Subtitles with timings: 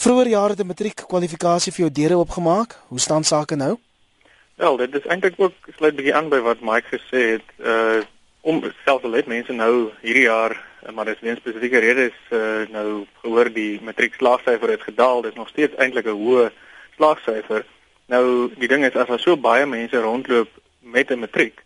[0.00, 2.70] Vroeger jare het 'n matriek kwalifikasie vir jou deure oopgemaak.
[2.88, 3.76] Hoe staan sake nou?
[4.54, 7.48] Wel, dit is eintlik ook sluit bietjie aan by wat Mike gesê het.
[7.58, 8.00] Uh
[8.40, 12.68] om selfs al het mense nou hierdie jaar, uh, maar dis weens spesifieke redes uh
[12.70, 15.22] nou gehoor die matriek slaagsyfer het gedaal.
[15.22, 16.50] Dit is nog steeds eintlik 'n hoë
[16.96, 17.64] slaagsyfer.
[18.06, 20.48] Nou die ding is as daar so baie mense rondloop
[20.78, 21.64] met 'n matriek,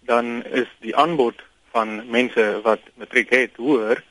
[0.00, 1.34] dan is die aanbod
[1.70, 4.02] van mense wat matriek het hoër,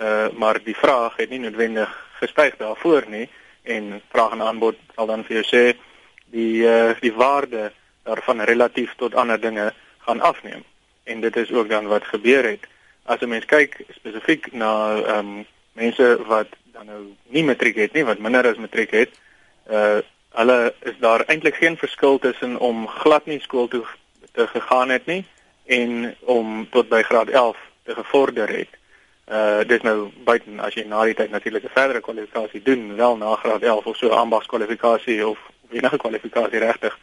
[0.00, 3.28] uh maar die vraag het nie noodwendig gestyg daarvoor nie
[3.62, 5.64] en vraag en aanbod sal dan vir jou sê
[6.34, 7.72] die uh, die waarde
[8.06, 9.72] daarvan relatief tot ander dinge
[10.06, 10.62] gaan afneem.
[11.04, 12.66] En dit is ook dan wat gebeur het.
[13.04, 17.92] As 'n mens kyk spesifiek na ehm um, mense wat dan nou nie matriek het
[17.92, 19.10] nie, wat minder as matriek het,
[19.70, 19.98] uh
[20.36, 23.84] hulle is daar eintlik geen verskil tussen om glad nie skool toe
[24.32, 25.24] te gegaan het nie
[25.64, 28.68] en om tot by graad 11 te gevorder het.
[29.26, 33.16] Uh dis nou buiten as jy na die tyd natuurlik 'n verdere kwalifikasie doen, wel
[33.16, 35.38] na graad 11 of so ambagskwalifikasie of
[35.70, 36.98] enige kwalifikasie regtig.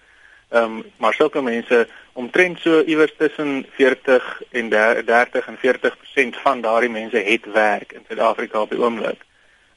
[0.50, 6.62] Ehm um, maar sulke mense omtrent so iewers tussen 40 en 30 en 40% van
[6.62, 9.26] daardie mense het werk in Suid-Afrika op die oomblik.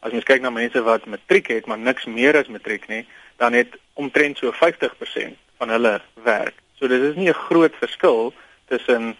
[0.00, 3.52] As jy kyk na mense wat matriek het, maar niks meer as matriek nie, dan
[3.52, 6.54] het omtrent so 50% van hulle werk.
[6.78, 8.32] So dit is nie 'n groot verskil
[8.68, 9.16] tussen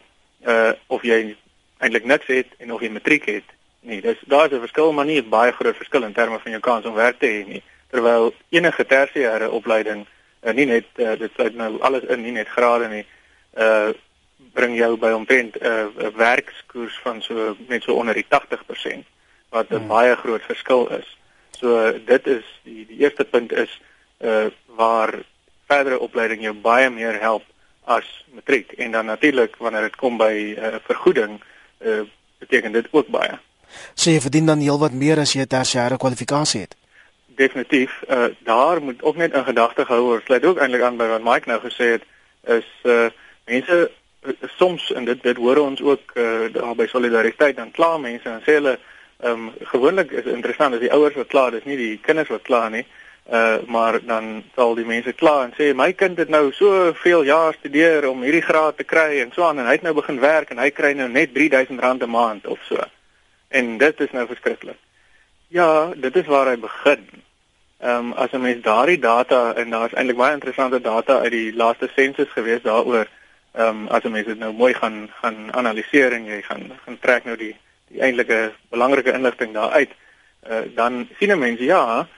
[0.46, 1.36] uh of jy
[1.78, 3.54] eintlik niks het en of jy matriek het.
[3.80, 6.60] Nee, dis daar's 'n verskil, maar nie 'n baie groot verskil in terme van jou
[6.60, 7.62] kans om werk te hê nie.
[7.90, 10.06] Terwyl enige tersiêre opleiding
[10.42, 13.06] uh, nie net uh, dit sluit nou alles in, nie net grade nie,
[13.56, 13.92] uh
[14.52, 19.04] bring jou by omtrent 'n uh, werkskoers van so net so onder die 80%
[19.48, 19.86] wat 'n hmm.
[19.86, 21.18] baie groot verskil is.
[21.50, 23.80] So dit is die die eerste punt is
[24.20, 25.14] uh waar
[25.66, 27.44] verdere opleiding jou baie meer help
[27.84, 31.44] as matriek en dan natuurlik wanneer dit kom by uh, vergoeding uh,
[32.38, 33.38] beteken dit ook baie.
[33.94, 36.76] So jy verdien dan heelwat meer as jy 'n tersiêre kwalifikasie het.
[37.26, 38.02] Definitief.
[38.08, 40.24] Uh daar moet ook net in gedagte gehou word.
[40.24, 42.02] Sluit ook eintlik aan by wat Mike nou gesê het
[42.44, 43.08] is uh
[43.44, 43.90] mense
[44.22, 48.28] uh, soms en dit dit hoor ons ook uh daar by solidariteit dan kla mense
[48.28, 48.78] en sê hulle
[49.20, 52.42] ehm um, gewoonlik is interessant as die ouers wat kla, dis nie die kinders wat
[52.42, 52.82] kla nie.
[52.82, 53.05] Uh
[53.66, 58.06] maar dan sal die mense kla en sê my kind het nou soveel jaar studeer
[58.08, 60.58] om hierdie graad te kry en so aan en hy het nou begin werk en
[60.62, 62.78] hy kry nou net R3000 'n maand of so.
[63.48, 64.78] En dit is nou verskriklik.
[65.48, 67.06] Ja, dit is waar hy begin.
[67.78, 71.54] Ehm um, as 'n mens daardie data en daar's eintlik baie interessante data uit die
[71.54, 73.06] laaste sensus gewees daaroor.
[73.52, 76.98] Ehm um, as 'n mens dit nou mooi gaan gaan analiseer en jy gaan gaan
[77.00, 77.56] trek nou die
[77.88, 79.90] die eintlike belangrike inligting daar uit,
[80.50, 82.08] uh, dan sien 'n mens ja,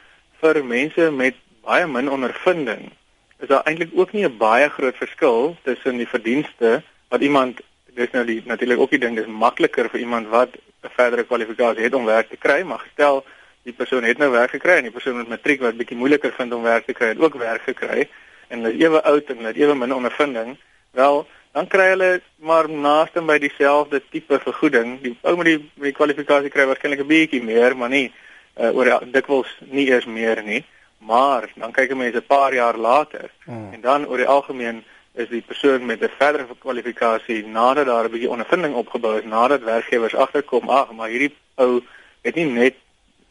[0.41, 1.35] vir mense met
[1.67, 2.91] baie min ondervinding
[3.39, 7.61] is daar eintlik ook nie 'n baie groot verskil tussen die verdienste wat iemand
[7.95, 10.51] dis nou die natuurlik ook die ding dis makliker vir iemand wat
[10.83, 13.25] 'n verdere kwalifikasie het om werk te kry maar gestel
[13.63, 16.53] die persoon het nou werk gekry en die persoon met matriek wat bietjie moeiliker vind
[16.53, 18.09] om werk te kry het ook werk gekry
[18.49, 20.57] en hulle is ewe oud en hulle ewe min ondervinding
[20.91, 24.99] wel dan kry hulle maar naaste by dieselfde tipe vergoeding.
[25.03, 28.13] Die ou met die met die kwalifikasie kry waarskynlik 'n bietjie meer maar nie
[28.59, 30.65] uh, oor dikwels nie eers meer nie,
[30.99, 33.73] maar dan kyk mense 'n paar jaar later hmm.
[33.73, 38.11] en dan oor die algemeen is die persoon met 'n verdere kwalifikasie nadat daar 'n
[38.11, 41.83] bietjie ondervinding opgebou is, nadat werkgewers agterkom, ag, maar hierdie ou
[42.23, 42.75] het nie net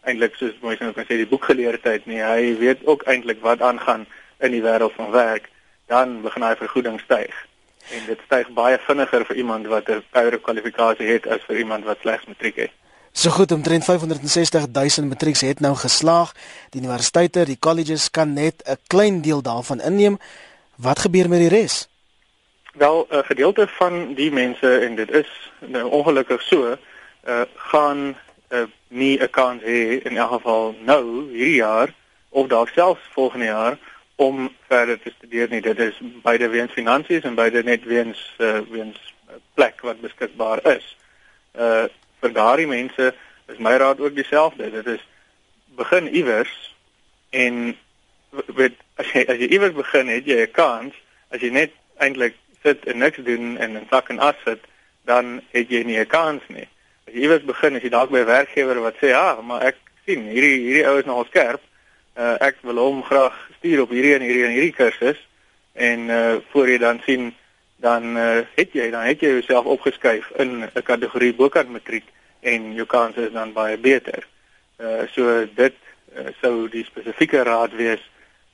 [0.01, 4.05] eintlik soos mense nou kan sê die boekgeleerdheid nie, hy weet ook eintlik wat aangaan
[4.39, 5.49] in die wêreld van werk,
[5.87, 7.35] dan begin hy vergoeding styg.
[7.95, 11.85] En dit styg baie vinniger vir iemand wat 'n verdere kwalifikasie het as vir iemand
[11.85, 12.71] wat slegs matriek het.
[13.17, 16.35] So goed omtrent 560 000 matrieks het nou geslaag.
[16.69, 20.17] Die universiteite, die colleges kan net 'n klein deel daarvan inneem.
[20.75, 21.87] Wat gebeur met die res?
[22.73, 26.77] Wel, 'n gedeelte van die mense en dit is nou ongelukkig so,
[27.27, 28.15] uh gaan
[28.49, 31.93] uh, nie 'n kans hê in elk geval nou hierdie jaar
[32.29, 33.77] of dalk selfs volgende jaar
[34.15, 35.61] om verder te studeer nie.
[35.61, 39.13] Dit is beide weens finansies en beide net weens uh weens
[39.53, 40.97] plek wat beskikbaar is.
[41.59, 41.83] Uh
[42.37, 43.13] daardie mense
[43.51, 44.71] is my raad ook dieselfde.
[44.71, 45.03] Dit is
[45.75, 46.53] begin iewers
[47.29, 47.75] en
[48.59, 50.93] weet as jy as jy iewers begin het jy 'n kans
[51.33, 54.63] as jy net eintlik sit en niks doen en in sak en as sit
[55.05, 56.67] dan het jy nie 'n kans nie.
[57.07, 59.77] As jy iewers begin as jy dalk by 'n werkgewer wat sê ja, maar ek
[60.05, 61.61] sien hierdie hierdie ou is nogal skerp.
[62.17, 65.19] Uh, ek wil hom graag stuur op hierdie en hierdie en hierdie kursus
[65.77, 67.35] en uh, voor jy dan sien
[67.77, 72.07] dan uh, het jy dan het jy jouself opgeskuif in 'n kategorie bokant matriek
[72.39, 74.27] en jou kanse is dan baie beter.
[74.77, 75.75] Uh so dit
[76.17, 78.03] uh, sou die spesifieke raad wees.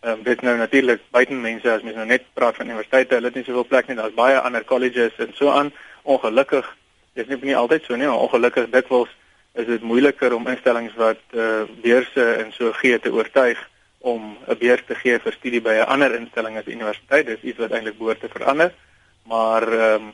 [0.03, 3.31] Ehm um, dit nou natuurlik buiten mense as mens nou net praat van universiteite, hulle
[3.31, 3.95] het nie soveel plek nie.
[3.95, 5.71] Daar's baie ander colleges en so aan.
[6.03, 6.67] Ongelukkig,
[7.13, 9.11] dis nie nie altyd so nie, maar ongelukkig dikwels
[9.53, 13.59] is dit moeiliker om instellings wat uh beurse en so gee te oortuig
[13.99, 17.25] om 'n beurs te gee vir studie by 'n ander instelling as universiteit.
[17.25, 18.73] Dis iets wat eintlik behoort te verander.
[19.25, 20.13] Maar ehm um,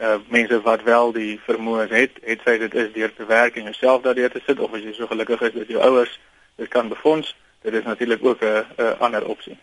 [0.00, 3.70] uh mense wat wel die vermoë het, het sy dit is deur te werk en
[3.70, 6.20] jouself daardeur te sit of as jy so gelukkig is dat jou ouers
[6.56, 9.58] dit kan befonds, dit is natuurlik ook 'n ander opsie.